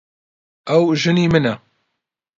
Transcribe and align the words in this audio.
ئەو 0.69 0.83
ژنی 1.01 1.25
منە. 1.33 1.55